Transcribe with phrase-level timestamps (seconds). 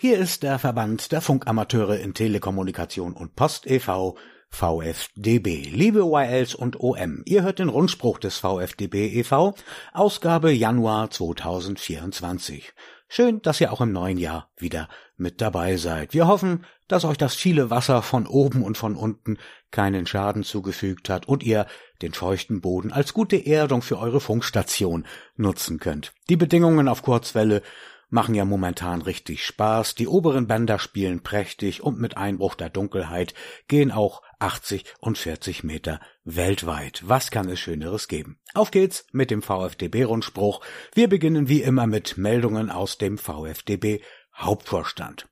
[0.00, 4.16] Hier ist der Verband der Funkamateure in Telekommunikation und Post e.V.
[4.48, 5.70] VfDB.
[5.72, 9.56] Liebe YLs und OM, ihr hört den Rundspruch des VfDB e.V.,
[9.92, 12.74] Ausgabe Januar 2024.
[13.08, 16.14] Schön, dass ihr auch im neuen Jahr wieder mit dabei seid.
[16.14, 19.36] Wir hoffen, dass euch das viele Wasser von oben und von unten
[19.72, 21.66] keinen Schaden zugefügt hat und ihr
[22.02, 26.12] den feuchten Boden als gute Erdung für eure Funkstation nutzen könnt.
[26.28, 27.62] Die Bedingungen auf Kurzwelle
[28.08, 29.94] machen ja momentan richtig Spaß.
[29.94, 33.34] Die oberen Bänder spielen prächtig und mit Einbruch der Dunkelheit
[33.68, 37.02] gehen auch 80 und 40 Meter weltweit.
[37.06, 38.38] Was kann es Schöneres geben?
[38.54, 40.60] Auf geht's mit dem VfDB-Rundspruch.
[40.94, 44.00] Wir beginnen wie immer mit Meldungen aus dem VfDB
[44.34, 45.28] Hauptvorstand.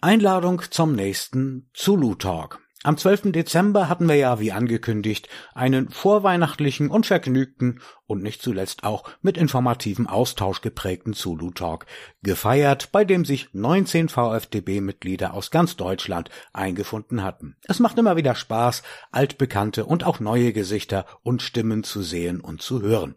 [0.00, 2.65] Einladung zum nächsten Zulu Talk.
[2.86, 3.32] Am 12.
[3.32, 9.36] Dezember hatten wir ja, wie angekündigt, einen vorweihnachtlichen und vergnügten und nicht zuletzt auch mit
[9.36, 11.86] informativem Austausch geprägten Zulu Talk
[12.22, 17.56] gefeiert, bei dem sich 19 VfDB-Mitglieder aus ganz Deutschland eingefunden hatten.
[17.64, 22.62] Es macht immer wieder Spaß, altbekannte und auch neue Gesichter und Stimmen zu sehen und
[22.62, 23.16] zu hören.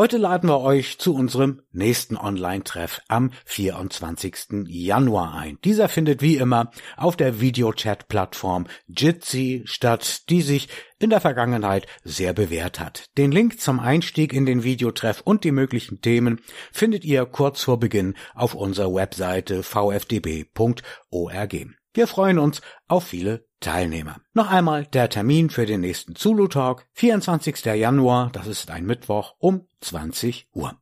[0.00, 4.64] Heute laden wir euch zu unserem nächsten Online-Treff am 24.
[4.68, 5.58] Januar ein.
[5.64, 10.68] Dieser findet wie immer auf der Videochat-Plattform Jitsi statt, die sich
[11.00, 13.06] in der Vergangenheit sehr bewährt hat.
[13.18, 17.80] Den Link zum Einstieg in den Videotreff und die möglichen Themen findet ihr kurz vor
[17.80, 20.76] Beginn auf unserer Webseite vfdb.org.
[21.94, 24.20] Wir freuen uns auf viele Teilnehmer.
[24.34, 27.64] Noch einmal der Termin für den nächsten Zulu Talk, 24.
[27.64, 30.80] Januar, das ist ein Mittwoch um 20 Uhr.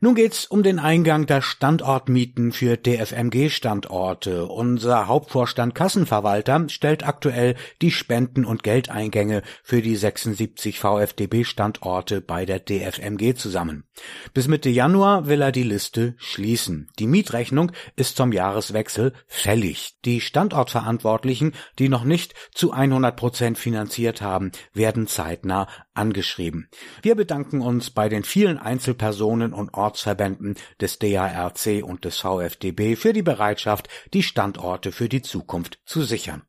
[0.00, 4.46] Nun geht's um den Eingang der Standortmieten für DFMG-Standorte.
[4.46, 12.58] Unser Hauptvorstand Kassenverwalter stellt aktuell die Spenden- und Geldeingänge für die 76 VfDB-Standorte bei der
[12.58, 13.84] DFMG zusammen.
[14.32, 16.88] Bis Mitte Januar will er die Liste schließen.
[16.98, 19.96] Die Mietrechnung ist zum Jahreswechsel fällig.
[20.04, 26.68] Die Standortverantwortlichen, die noch nicht zu 100 Prozent finanziert haben, werden zeitnah angeschrieben.
[27.02, 33.12] Wir bedanken uns bei den vielen Einzelpersonen und Ortsverbänden des DARC und des VfDB für
[33.12, 36.42] die Bereitschaft, die Standorte für die Zukunft zu sichern.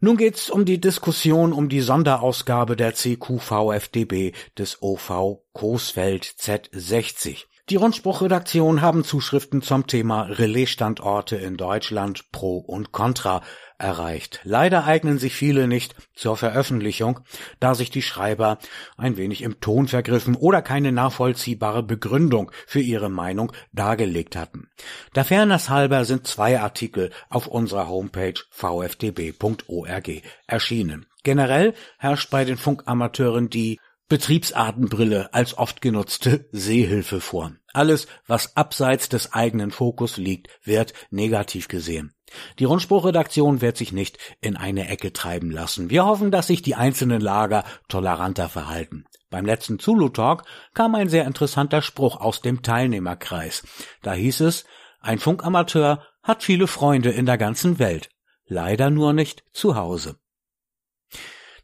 [0.00, 7.46] Nun geht's um die Diskussion um die Sonderausgabe der CQ VfDB des OV Coesfeld Z60.
[7.70, 13.42] Die Rundspruchredaktion haben Zuschriften zum Thema Relaisstandorte in Deutschland Pro und Contra
[13.76, 14.40] erreicht.
[14.44, 17.20] Leider eignen sich viele nicht zur Veröffentlichung,
[17.60, 18.56] da sich die Schreiber
[18.96, 24.70] ein wenig im Ton vergriffen oder keine nachvollziehbare Begründung für ihre Meinung dargelegt hatten.
[25.14, 31.04] Der Fairness halber sind zwei Artikel auf unserer Homepage vfdb.org erschienen.
[31.22, 33.78] Generell herrscht bei den Funkamateuren die
[34.08, 37.52] Betriebsartenbrille als oft genutzte Sehhilfe vor.
[37.74, 42.14] Alles, was abseits des eigenen Fokus liegt, wird negativ gesehen.
[42.58, 45.90] Die Rundspruchredaktion wird sich nicht in eine Ecke treiben lassen.
[45.90, 49.04] Wir hoffen, dass sich die einzelnen Lager toleranter verhalten.
[49.30, 53.64] Beim letzten Zulu Talk kam ein sehr interessanter Spruch aus dem Teilnehmerkreis.
[54.02, 54.64] Da hieß es,
[55.00, 58.08] ein Funkamateur hat viele Freunde in der ganzen Welt,
[58.46, 60.18] leider nur nicht zu Hause.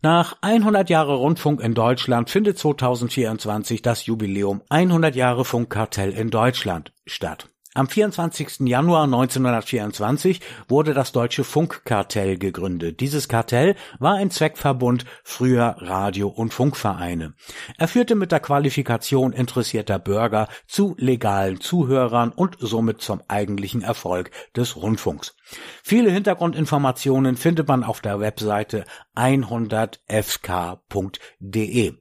[0.04, 6.92] Nach 100 Jahre Rundfunk in Deutschland findet 2024 das Jubiläum 100 Jahre Funkkartell in Deutschland
[7.06, 7.48] statt.
[7.76, 8.68] Am 24.
[8.68, 13.00] Januar 1924 wurde das Deutsche Funkkartell gegründet.
[13.00, 17.34] Dieses Kartell war ein Zweckverbund früher Radio- und Funkvereine.
[17.76, 24.30] Er führte mit der Qualifikation interessierter Bürger zu legalen Zuhörern und somit zum eigentlichen Erfolg
[24.54, 25.34] des Rundfunks.
[25.82, 28.84] Viele Hintergrundinformationen findet man auf der Webseite
[29.16, 31.94] 100fk.de.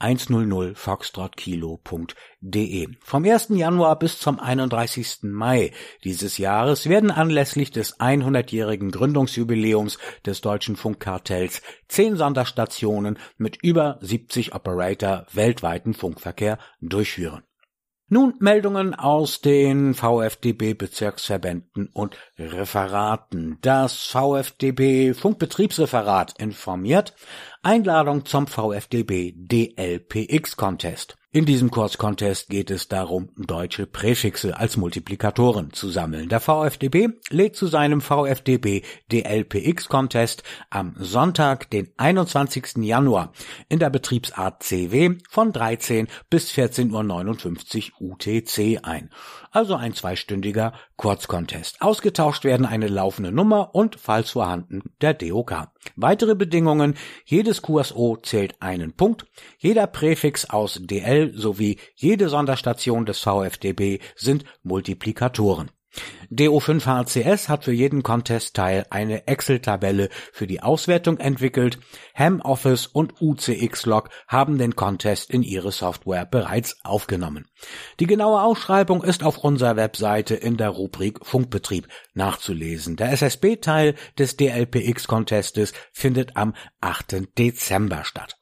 [0.00, 2.88] 100foxtrotkilo.de.
[3.00, 3.48] Vom 1.
[3.50, 5.20] Januar bis zum 31.
[5.22, 5.72] Mai
[6.04, 14.54] dieses Jahres werden anlässlich des 100-jährigen Gründungsjubiläums des deutschen Funkkartells zehn Sonderstationen mit über 70
[14.54, 17.45] Operator weltweiten Funkverkehr durchführen.
[18.08, 23.58] Nun Meldungen aus den VfDB-Bezirksverbänden und Referaten.
[23.62, 27.16] Das VfDB Funkbetriebsreferat informiert
[27.64, 31.16] Einladung zum VfDB DLPX Contest.
[31.36, 36.30] In diesem Kurzcontest geht es darum, deutsche Präfixe als Multiplikatoren zu sammeln.
[36.30, 38.80] Der VfDB lädt zu seinem VfDB
[39.12, 42.76] DLPX Contest am Sonntag, den 21.
[42.76, 43.34] Januar
[43.68, 49.10] in der Betriebsart CW von 13 bis 14.59 Uhr UTC ein.
[49.50, 51.82] also ein zweistündiger Kurzcontest.
[51.82, 55.68] Ausgetauscht werden eine laufende Nummer und, falls vorhanden, der DOK.
[55.96, 56.94] Weitere Bedingungen,
[57.26, 59.26] jedes QSO zählt einen Punkt,
[59.58, 65.70] jeder Präfix aus DL sowie jede Sonderstation des VfDB sind Multiplikatoren.
[66.30, 71.78] DO5HCS hat für jeden Contest-Teil eine Excel-Tabelle für die Auswertung entwickelt.
[72.14, 77.46] HamOffice und UCXlog haben den Contest in ihre Software bereits aufgenommen.
[78.00, 82.96] Die genaue Ausschreibung ist auf unserer Webseite in der Rubrik Funkbetrieb nachzulesen.
[82.96, 87.38] Der SSB-Teil des DLPX-Contestes findet am 8.
[87.38, 88.36] Dezember statt.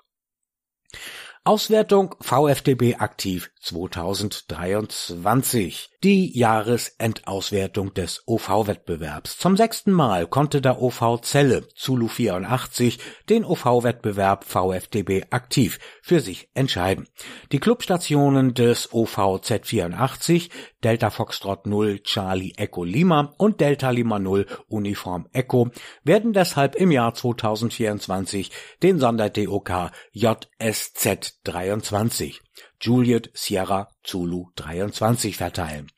[1.46, 9.38] Auswertung VfDB aktiv 2023 die Jahresendauswertung des OV-Wettbewerbs.
[9.38, 12.98] Zum sechsten Mal konnte der OV Celle Zulu 84
[13.30, 17.08] den OV-Wettbewerb VfDB aktiv für sich entscheiden.
[17.52, 20.50] Die Clubstationen des OV Z84
[20.84, 25.70] Delta Foxtrot 0 Charlie Echo Lima und Delta Lima 0 Uniform Echo
[26.02, 28.50] werden deshalb im Jahr 2024
[28.82, 32.42] den Sonder-DOK JSZ 23
[32.84, 35.90] Juliet Sierra Zulu 23 verteilen.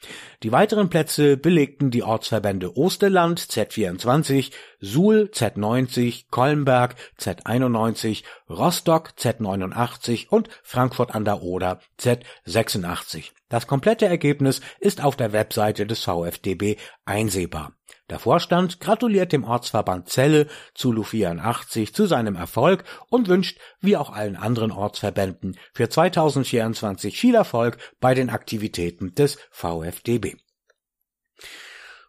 [0.44, 10.49] Die weiteren Plätze belegten die Ortsverbände Osterland Z24, Suhl Z90, Kollenberg Z91, Rostock Z89 und
[10.62, 13.33] Frankfurt an der Oder Z86.
[13.49, 17.75] Das komplette Ergebnis ist auf der Webseite des VfDB einsehbar.
[18.08, 23.97] Der Vorstand gratuliert dem Ortsverband Celle zu Lu 84 zu seinem Erfolg und wünscht, wie
[23.97, 30.37] auch allen anderen Ortsverbänden, für 2024 viel Erfolg bei den Aktivitäten des VfDB.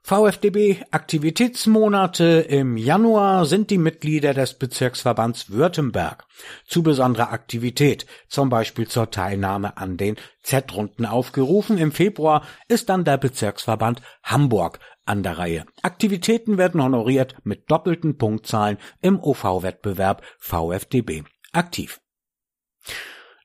[0.07, 6.25] VfDB Aktivitätsmonate im Januar sind die Mitglieder des Bezirksverbands Württemberg
[6.65, 11.77] zu besonderer Aktivität, zum Beispiel zur Teilnahme an den Z-Runden aufgerufen.
[11.77, 15.65] Im Februar ist dann der Bezirksverband Hamburg an der Reihe.
[15.81, 21.23] Aktivitäten werden honoriert mit doppelten Punktzahlen im OV-Wettbewerb VfDB
[21.53, 21.99] aktiv.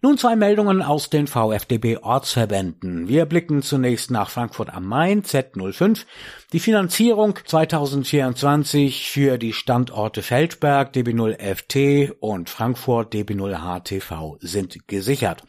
[0.05, 3.07] Nun zwei Meldungen aus den VfDB-Ortsverbänden.
[3.07, 6.07] Wir blicken zunächst nach Frankfurt am Main, Z05.
[6.53, 15.45] Die Finanzierung 2024 für die Standorte Feldberg, DB0FT und Frankfurt DB0HTV sind gesichert.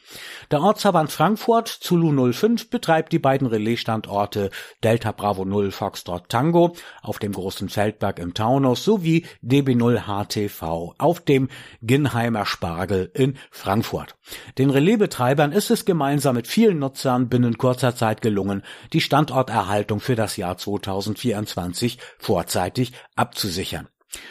[0.51, 4.51] Der Ortsverband Frankfurt, Zulu 05, betreibt die beiden Relaisstandorte
[4.83, 11.49] Delta Bravo 0 Foxtrot Tango auf dem großen Feldberg im Taunus sowie DB0HTV auf dem
[11.81, 14.15] Ginnheimer Spargel in Frankfurt.
[14.57, 18.63] Den Relaisbetreibern ist es gemeinsam mit vielen Nutzern binnen kurzer Zeit gelungen,
[18.93, 23.87] die Standorterhaltung für das Jahr 2024 vorzeitig abzusichern.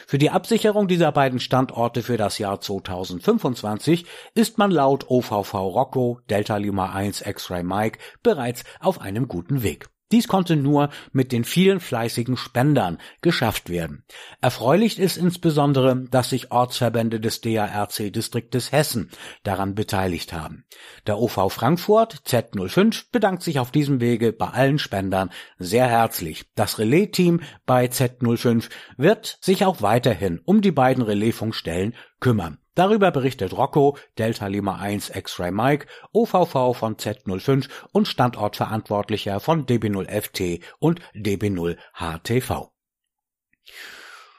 [0.07, 6.21] Für die Absicherung dieser beiden Standorte für das Jahr 2025 ist man laut OVV Rocco
[6.31, 9.92] Delta Lima 1 X-Ray Mike bereits auf einem guten Weg.
[10.13, 14.05] Dies konnte nur mit den vielen fleißigen Spendern geschafft werden.
[14.43, 19.11] Erfreulich ist insbesondere, dass sich Ortsverbände des DARC-Distriktes Hessen
[19.43, 20.65] daran beteiligt haben.
[21.07, 26.45] Der OV Frankfurt Z05 bedankt sich auf diesem Wege bei allen Spendern sehr herzlich.
[26.55, 28.69] Das Relais-Team bei Z05
[28.99, 32.57] wird sich auch weiterhin um die beiden Relaisfunkstellen kümmern.
[32.75, 40.63] Darüber berichtet Rocco, Delta Lima 1 X-Ray Mike, OVV von Z05 und Standortverantwortlicher von DB0FT
[40.79, 42.71] und DB0HTV.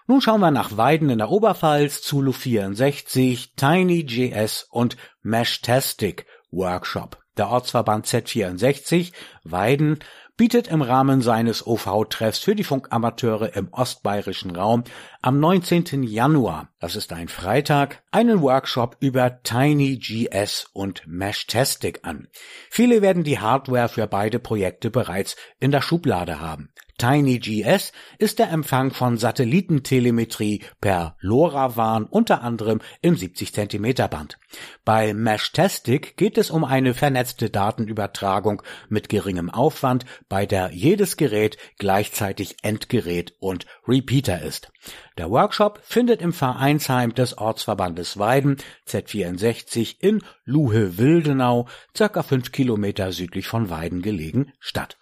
[0.07, 7.19] Nun schauen wir nach Weiden in der Oberpfalz, Zulu 64, TinyJS und Meshtastic Workshop.
[7.38, 9.12] Der Ortsverband Z64
[9.44, 10.00] Weiden
[10.35, 14.84] bietet im Rahmen seines OV-Treffs für die Funkamateure im ostbayerischen Raum
[15.22, 16.03] am 19.
[16.03, 22.27] Januar, das ist ein Freitag, einen Workshop über TinyGS und Meshtastic an.
[22.69, 26.74] Viele werden die Hardware für beide Projekte bereits in der Schublade haben.
[26.97, 34.38] TinyGS ist der Empfang von Satellitentelemetrie per LoRaWAN unter anderem im 70 cm Band.
[34.85, 41.57] Bei Meshtastic geht es um eine vernetzte Datenübertragung mit geringem Aufwand, bei der jedes Gerät
[41.77, 44.71] gleichzeitig Endgerät und Repeater ist.
[45.17, 48.57] Der Workshop findet im Vereinsheim des Ortsverbandes Weiden
[48.88, 54.97] Z64 in Luhe-Wildenau, circa fünf Kilometer südlich von Weiden gelegen, statt.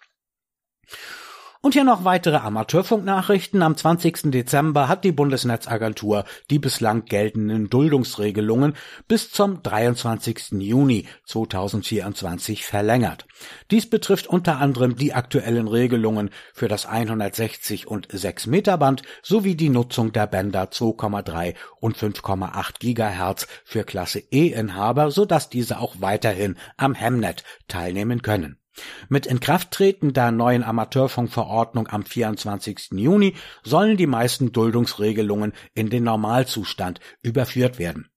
[1.64, 3.62] Und hier noch weitere Amateurfunknachrichten.
[3.62, 4.32] Am 20.
[4.32, 8.74] Dezember hat die Bundesnetzagentur die bislang geltenden Duldungsregelungen
[9.08, 10.54] bis zum 23.
[10.54, 13.28] Juni 2024 verlängert.
[13.70, 19.54] Dies betrifft unter anderem die aktuellen Regelungen für das 160 und 6 Meter Band sowie
[19.54, 26.58] die Nutzung der Bänder 2,3 und 5,8 Gigahertz für Klasse E-Inhaber, sodass diese auch weiterhin
[26.78, 28.61] am Hemnet teilnehmen können.
[29.10, 32.92] Mit Inkrafttreten der neuen Amateurfunkverordnung am 24.
[32.92, 38.11] Juni sollen die meisten Duldungsregelungen in den Normalzustand überführt werden.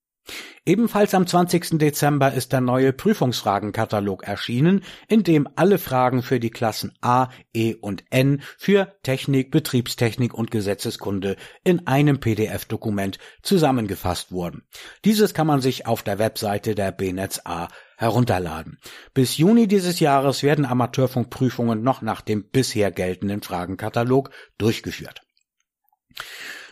[0.66, 1.78] Ebenfalls am 20.
[1.78, 7.75] Dezember ist der neue Prüfungsfragenkatalog erschienen, in dem alle Fragen für die Klassen A, E
[7.75, 14.62] und N für Technik, Betriebstechnik und Gesetzeskunde in einem PDF-Dokument zusammengefasst wurden.
[15.04, 18.78] Dieses kann man sich auf der Webseite der BNetz A herunterladen.
[19.12, 25.21] Bis Juni dieses Jahres werden Amateurfunkprüfungen noch nach dem bisher geltenden Fragenkatalog durchgeführt.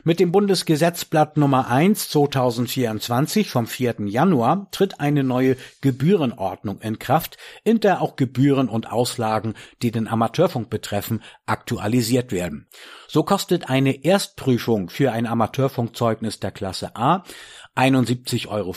[0.05, 4.07] Mit dem Bundesgesetzblatt Nummer 1 2024 vom 4.
[4.07, 10.09] Januar tritt eine neue Gebührenordnung in Kraft, in der auch Gebühren und Auslagen, die den
[10.09, 12.67] Amateurfunk betreffen, aktualisiert werden.
[13.07, 17.23] So kostet eine Erstprüfung für ein Amateurfunkzeugnis der Klasse A
[17.77, 18.75] 71,50 Euro,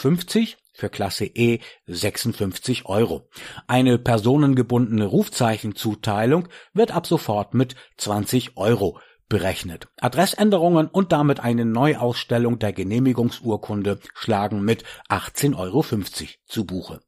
[0.73, 3.29] für Klasse E 56 Euro.
[3.65, 9.87] Eine personengebundene Rufzeichenzuteilung wird ab sofort mit 20 Euro berechnet.
[9.99, 15.83] Adressänderungen und damit eine Neuausstellung der Genehmigungsurkunde schlagen mit 18,50 Euro
[16.45, 17.01] zu Buche.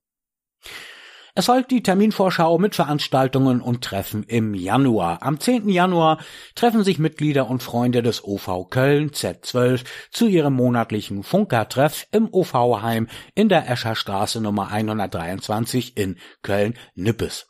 [1.37, 5.21] Es folgt die Terminvorschau mit Veranstaltungen und Treffen im Januar.
[5.21, 5.69] Am 10.
[5.69, 6.17] Januar
[6.55, 13.07] treffen sich Mitglieder und Freunde des OV Köln Z12 zu ihrem monatlichen Funkertreff im OV-Heim
[13.35, 17.45] in der Escherstraße Nummer 123 in Köln-Nippes.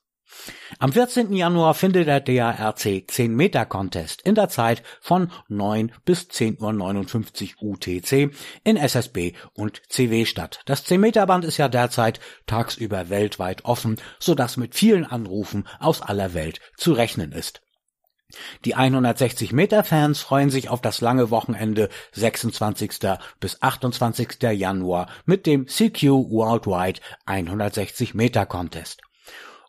[0.80, 1.34] Am 14.
[1.34, 7.74] Januar findet der DARC 10 Meter Contest in der Zeit von 9 bis 10.59 Uhr
[7.74, 8.32] UTC
[8.64, 10.62] in SSB und CW statt.
[10.66, 16.02] Das 10 Meter Band ist ja derzeit tagsüber weltweit offen, sodass mit vielen Anrufen aus
[16.02, 17.62] aller Welt zu rechnen ist.
[18.66, 23.00] Die 160 Meter Fans freuen sich auf das lange Wochenende 26.
[23.40, 24.42] bis 28.
[24.52, 29.02] Januar mit dem CQ Worldwide 160 Meter Contest.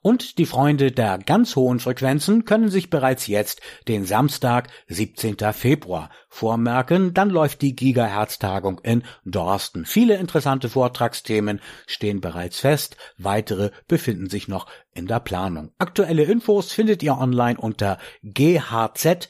[0.02, 5.36] Und die Freunde der ganz hohen Frequenzen können sich bereits jetzt den Samstag, 17.
[5.52, 7.14] Februar vormerken.
[7.14, 9.86] Dann läuft die Gigahertz-Tagung in Dorsten.
[9.86, 12.96] Viele interessante Vortragsthemen stehen bereits fest.
[13.16, 15.72] Weitere befinden sich noch in der Planung.
[15.78, 19.28] Aktuelle Infos findet ihr online unter ghz-tagung.de.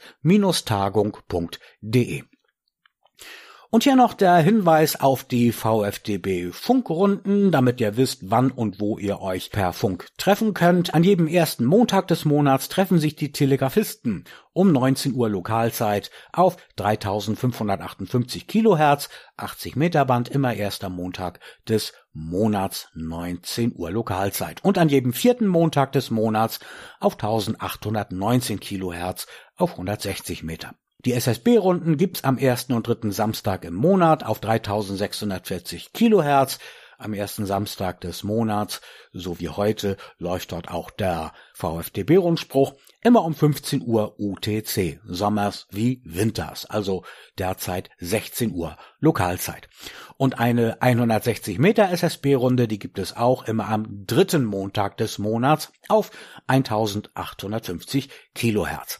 [3.70, 8.96] Und hier noch der Hinweis auf die VfDB Funkrunden, damit ihr wisst, wann und wo
[8.96, 10.94] ihr euch per Funk treffen könnt.
[10.94, 16.56] An jedem ersten Montag des Monats treffen sich die Telegrafisten um 19 Uhr Lokalzeit auf
[16.76, 24.64] 3558 Kilohertz, 80 Meter Band, immer erster Montag des Monats 19 Uhr Lokalzeit.
[24.64, 26.60] Und an jedem vierten Montag des Monats
[27.00, 30.75] auf 1819 Kilohertz auf 160 Meter.
[31.05, 36.59] Die SSB-Runden gibt's am ersten und dritten Samstag im Monat auf 3640 Kilohertz.
[36.99, 38.81] Am ersten Samstag des Monats,
[39.12, 46.02] so wie heute, läuft dort auch der VfDB-Rundspruch, immer um 15 Uhr UTC, Sommers wie
[46.05, 47.05] Winters, also
[47.38, 49.69] derzeit 16 Uhr Lokalzeit.
[50.17, 55.71] Und eine 160 Meter SSB-Runde, die gibt es auch immer am dritten Montag des Monats
[55.88, 56.11] auf
[56.49, 58.99] 1850 Kilohertz.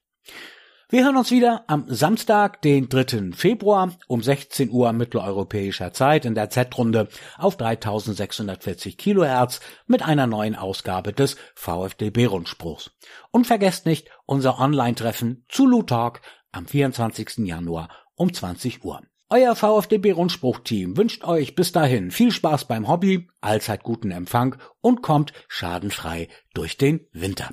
[0.89, 3.33] Wir hören uns wieder am Samstag, den 3.
[3.33, 10.55] Februar um 16 Uhr mitteleuropäischer Zeit in der Z-Runde auf 3640 Kilohertz mit einer neuen
[10.55, 12.91] Ausgabe des VfDB-Rundspruchs.
[13.31, 16.21] Und vergesst nicht unser Online-Treffen zu Talk
[16.53, 17.39] am 24.
[17.39, 19.01] Januar um 20 Uhr.
[19.27, 25.33] Euer VfDB-Rundspruch-Team wünscht euch bis dahin viel Spaß beim Hobby, allzeit guten Empfang und kommt
[25.49, 27.49] schadenfrei durch den Winter.